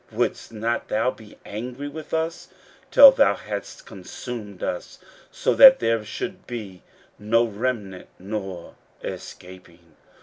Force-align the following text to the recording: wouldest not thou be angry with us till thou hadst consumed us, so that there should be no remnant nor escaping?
wouldest 0.11 0.51
not 0.51 0.87
thou 0.87 1.11
be 1.11 1.37
angry 1.45 1.87
with 1.87 2.11
us 2.11 2.47
till 2.89 3.11
thou 3.11 3.35
hadst 3.35 3.85
consumed 3.85 4.63
us, 4.63 4.97
so 5.29 5.53
that 5.53 5.77
there 5.77 6.03
should 6.03 6.47
be 6.47 6.81
no 7.19 7.45
remnant 7.45 8.07
nor 8.17 8.73
escaping? 9.03 9.95